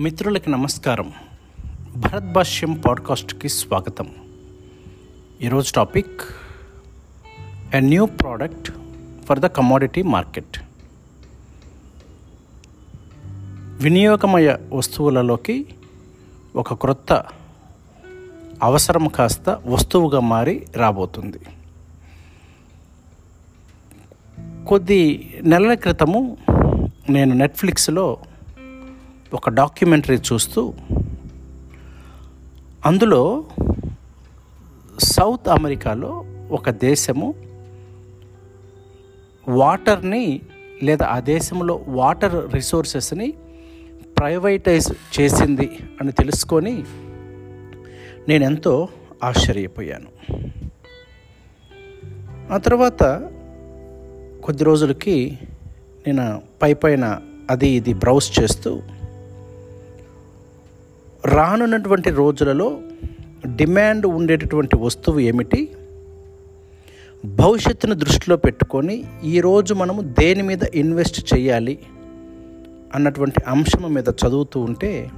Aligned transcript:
మిత్రులకి 0.00 0.50
నమస్కారం. 0.50 1.12
భరత్ 1.96 2.32
భాష్యం 2.32 2.72
పాడ్కాస్ట్కి 2.72 3.48
స్వాగతం. 3.48 4.10
ఈరోజు 5.42 5.72
topic 5.72 6.20
a 7.74 7.80
new 7.80 8.06
product 8.06 8.72
for 9.24 9.40
the 9.40 9.46
commodity 9.46 10.02
market 10.02 10.58
వినియోగమయ 13.82 14.56
వస్తువులలోకి 14.72 15.66
ఒక 16.56 16.74
క్రొత్త 16.74 17.24
అవసరం 18.62 19.08
కాస్త 19.08 19.50
వస్తువుగా 19.66 20.20
మారి 20.20 20.66
రాబోతుంది. 20.76 21.38
కొద్ది 24.64 25.34
నెలల 25.42 25.74
క్రితము 25.74 26.36
నేను 27.10 27.34
నెట్ఫ్లిక్స్లో 27.34 28.18
ఒక 29.32 29.48
డాక్యుమెంటరీ 29.50 30.16
చూస్తూ 30.18 30.74
అందులో 32.84 33.44
సౌత్ 35.02 35.48
అమెరికాలో 35.48 36.24
ఒక 36.50 36.70
దేశము 36.70 37.34
వాటర్ని 39.48 40.40
లేదా 40.82 41.06
ఆ 41.06 41.20
దేశంలో 41.20 41.84
వాటర్ 41.88 42.54
రిసోర్సెస్ని 42.54 43.34
ప్రైవేటైజ్ 44.18 45.20
చేసింది 45.20 45.70
అని 46.00 46.12
తెలుసుకొని 46.12 46.84
నేను 48.28 48.44
ఎంతో 48.44 48.88
ఆశ్చర్యపోయాను. 49.24 50.10
ఆ 52.52 52.58
తర్వాత 52.58 53.02
కొద్ది 54.44 54.64
రోజులకి 54.64 55.38
నేను 56.06 56.42
పై 56.62 56.74
పైన 56.74 57.20
అది 57.50 57.68
ఇది 57.68 57.94
బ్రౌజ్ 57.94 58.40
చేస్తూ 58.40 58.82
రానున్నటువంటి 61.26 62.10
రోజులలో 62.10 62.80
డిమాండ్ 63.46 64.06
ఉండేటటువంటి 64.06 64.76
వస్తువు 64.76 65.20
ఏమిటి? 65.20 65.68
భవిష్యత్తును 67.24 67.94
దృష్టిలో 67.94 68.36
పెట్టుకొని 68.36 69.04
ఈరోజు 69.24 69.74
మనము 69.74 70.02
దేని 70.02 70.42
మీద 70.42 70.58
ఇన్వెస్ట్ 70.74 71.34
చేయాలి 71.34 71.78
అన్నటువంటి 72.94 73.42
అంశం 73.46 73.94
మీద 73.94 74.04
చదువుతూ 74.08 74.60
ఉంటే 74.60 75.10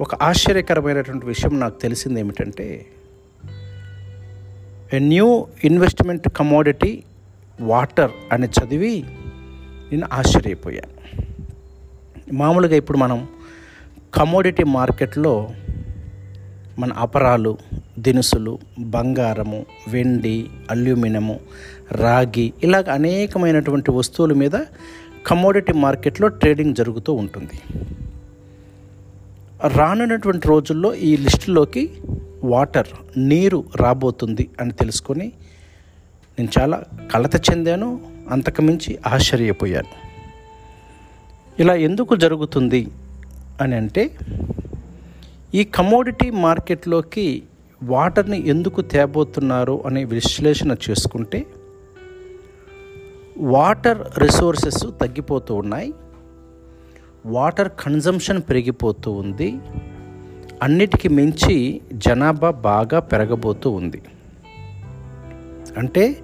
ఒక 0.00 0.14
ఆశ్చర్యకరమైనటువంటి 0.14 1.26
విషయం 1.26 1.60
నాకు 1.60 1.80
తెలిసింది 1.80 2.20
ఏమిటంటే 2.20 2.86
a 4.92 4.98
new 4.98 5.46
investment 5.64 6.28
commodity 6.28 7.02
water 7.60 8.10
అని 8.32 8.46
చదివి 8.46 9.04
నేను 9.92 10.08
ఆశ్చర్యపోయాను 10.12 10.94
మామూలుగా 12.32 12.76
ఇప్పుడు 12.76 12.98
మనం 12.98 13.28
కమోడిటీ 14.14 14.64
మార్కెట్లో 14.64 15.50
మన 16.78 16.92
అపరాలు 16.92 17.58
దినుసులు 17.98 18.58
బంగారము 18.78 19.66
వెండి 19.88 20.46
అల్యూమినియము 20.70 21.40
రాగి 21.92 22.52
ఇలాగ 22.62 22.90
అనేకమైనటువంటి 22.90 23.90
వస్తువుల 23.90 24.32
మీద 24.32 24.50
కమోడిటీ 25.26 25.72
మార్కెట్లో 25.72 26.28
ట్రేడింగ్ 26.28 26.74
జరుగుతూ 26.74 27.12
ఉంటుంది. 27.12 27.60
రానున్నటువంటి 29.76 30.48
రోజుల్లో 30.48 30.94
ఈ 30.94 31.16
లిస్టులోకి 31.16 31.90
వాటర్ 32.44 32.86
నీరు 33.16 33.64
రాబోతుంది 33.76 34.50
అని 34.60 34.72
తెలుసుకొని 34.72 35.32
నేను 36.38 36.48
చాలా 36.58 36.82
కలత 37.14 37.36
చెందాను 37.36 38.00
అంతకుమించి 38.30 38.98
ఆశ్చర్యపోయాను. 39.06 40.14
ఇలా 41.60 41.74
ఎందుకు 41.74 42.16
జరుగుతుంది? 42.16 42.88
అని 43.60 43.74
అంటే 43.74 44.10
ఈ 45.54 45.64
కమోడిటీ 45.64 46.30
మార్కెట్లోకి 46.30 47.42
వాటర్ని 47.82 48.48
ఎందుకు 48.48 48.80
తేబోతున్నారు 48.80 49.82
అనే 49.86 50.04
విశ్లేషణ 50.04 50.76
చేసుకుంటే 50.90 51.46
వాటర్ 53.38 54.18
రిసోర్సెస్ 54.18 54.86
తగ్గిపోతూ 55.00 55.54
ఉన్నాయి 55.54 55.94
వాటర్ 57.26 57.68
కన్జంప్షన్ 57.80 58.42
పెరిగిపోతూ 58.48 59.10
ఉంది 59.12 59.56
అన్నిటికి 60.62 61.08
మించి 61.08 61.80
జనాభా 61.92 62.50
బాగా 62.50 63.00
పెరగబోతూ 63.00 63.70
ఉంది. 63.70 64.02
అంటే 65.76 66.16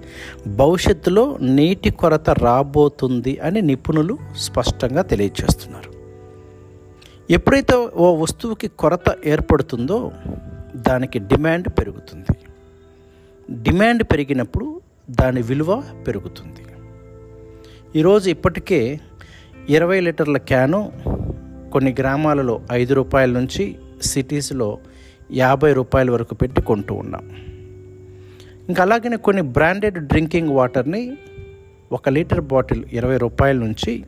భవిష్యత్తులో 0.47 1.37
నీటి 1.41 1.89
కొరత 1.89 2.29
రాబోతుంది 2.29 3.39
అని 3.39 3.61
నిపుణులు 3.61 4.17
స్పష్టంగా 4.35 5.01
తెలియజేస్తున్నారు. 5.01 5.90
ఎప్పుడైతే 7.31 7.75
ఓ 7.75 8.15
వస్తువుకి 8.15 8.67
కొరత 8.67 9.17
ఏర్పడుతుందో 9.25 10.11
దానికి 10.75 11.19
డిమాండ్ 11.19 11.67
పెరుగుతుంది. 11.67 12.37
డిమాండ్ 13.63 14.03
పెరిగినప్పుడు 14.03 14.81
దాని 15.09 15.41
విలువ 15.41 15.83
పెరుగుతుంది. 16.07 16.65
ఈరోజు 17.99 18.29
ఇప్పటికే 18.29 18.99
ఇరవై 19.69 19.99
లీటర్ల 19.99 20.37
క్యాను 20.37 20.91
కొన్ని 21.73 21.95
గ్రామాలలో 21.99 22.61
ఐదు 22.71 22.93
రూపాయల 22.93 23.29
నుంచి 23.29 23.75
సిటీస్లో 24.01 24.77
యాభై 25.31 25.73
రూపాయల 25.73 26.11
వరకు 26.11 26.35
పెట్టి 26.35 26.61
కొంటూ 26.61 26.95
ఉన్నాం. 26.95 27.29
ఇంకా 28.69 28.83
అలాగనే 28.83 29.15
కొన్ని 29.15 29.41
బ్రాండెడ్ 29.41 30.07
డ్రింకింగ్ 30.07 30.49
వాటర్ని 30.49 31.17
ఒక 31.91 32.09
లీటర్ 32.09 32.41
బాటిల్ 32.41 32.85
ఇరవై 32.93 33.17
రూపాయల 33.17 33.55
నుంచి 33.55 34.03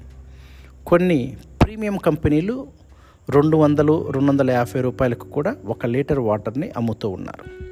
కొన్ని 0.88 1.38
ప్రీమియం 1.64 1.98
కంపెనీలు 1.98 2.83
రెండు 3.30 3.58
వందలు 3.58 4.12
రెండు 4.12 4.32
వందల 4.32 4.52
యాభై 4.52 4.82
రూపాయలకు 4.82 5.28
కూడా 5.28 5.56
ఒక 5.66 5.86
లీటర్ 5.86 6.20
వాటర్ని 6.20 6.72
అమ్ముతూ 6.78 7.10
ఉన్నారు. 7.10 7.64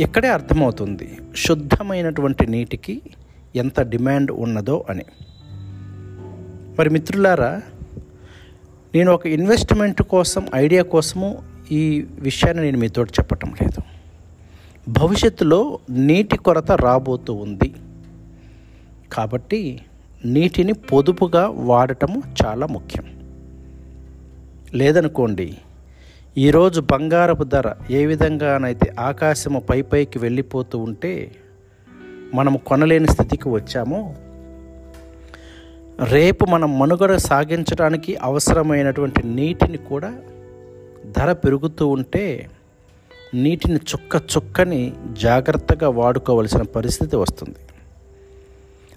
ఇక్కడే 0.00 0.28
అర్థమవుతుంది 0.28 1.18
శుద్ధమైనటువంటి 1.36 2.46
నీటికి 2.46 3.02
ఎంత 3.56 3.80
డిమాండ్ 3.80 4.30
ఉన్నదో 4.30 4.84
అని. 4.90 5.04
మరి 6.78 6.90
మిత్రులారా 6.90 7.62
నేను 8.94 9.12
ఒక 9.12 9.26
ఇన్వెస్ట్మెంట్ 9.26 10.02
కోసం 10.02 10.46
ఐడియా 10.54 10.82
కోసము 10.82 11.42
ఈ 11.70 12.06
విషయాన్ని 12.18 12.64
నేను 12.64 12.78
మీతో 12.78 13.04
చెప్పటం 13.04 13.54
లేదు. 13.62 13.82
భవిష్యత్తులో 14.88 15.78
నీటి 15.90 16.38
కొరత 16.38 16.72
రాబోతూ 16.72 17.34
ఉంది. 17.34 17.74
కాబట్టి 19.12 19.80
నీటిని 20.24 20.72
పొదుపుగా 20.72 21.48
వాడటము 21.48 22.22
చాలా 22.46 22.66
ముఖ్యం. 22.66 23.15
లేదనుకోండి 24.76 25.48
ఈరోజు 26.38 26.80
బంగారపు 26.80 27.44
ధర 27.44 27.68
ఏ 27.90 28.06
విధంగానైతే 28.06 28.94
ఆకాశము 29.00 29.60
పై 29.60 29.82
పైకి 29.82 30.18
వెళ్ళిపోతూ 30.18 30.78
ఉంటే 30.78 31.12
మనం 32.34 32.56
కొనలేని 32.66 33.08
స్థితికి 33.08 33.48
వచ్చామో 33.48 34.00
రేపు 36.04 36.44
మనం 36.44 36.78
మనుగడ 36.78 37.16
సాగించడానికి 37.16 38.16
అవసరమైనటువంటి 38.22 39.26
నీటిని 39.26 39.78
కూడా 39.78 40.12
ధర 41.18 41.32
పెరుగుతూ 41.32 41.88
ఉంటే 41.88 42.48
నీటిని 43.34 43.76
చుక్క 43.76 44.22
చుక్కని 44.36 44.82
జాగ్రత్తగా 45.22 45.88
వాడుకోవలసిన 45.88 46.62
పరిస్థితి 46.62 47.16
వస్తుంది. 47.16 47.60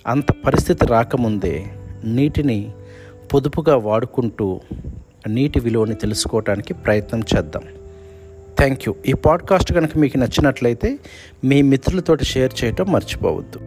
అంత 0.08 0.26
పరిస్థితి 0.46 0.86
రాకముందే 0.86 1.56
నీటిని 2.04 2.72
పొదుపుగా 3.34 3.76
వాడుకుంటూ 3.76 4.48
నీటి 5.28 5.60
విలువని 5.60 5.96
తెలుసుకోవడానికి 5.96 6.74
ప్రయత్నం 6.74 7.24
చేద్దాం. 7.36 7.64
థ్యాంక్ 8.58 8.82
యూ 8.88 8.96
ఈ 9.08 9.14
పాడ్కాస్ట్ 9.14 9.74
కనుక 9.74 9.98
మీకు 9.98 10.18
నచ్చినట్లయితే 10.18 11.00
మీ 11.44 11.62
మిత్రులతోటి 11.62 12.26
షేర్ 12.26 12.64
చేయటం 12.64 12.92
మర్చిపోవద్దు. 12.92 13.60